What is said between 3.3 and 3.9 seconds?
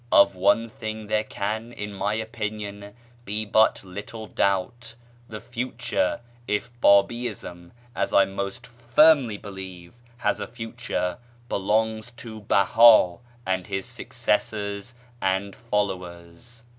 but